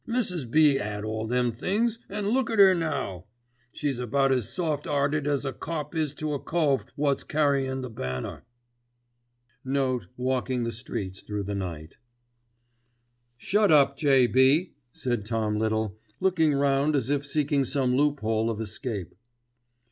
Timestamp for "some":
17.63-17.95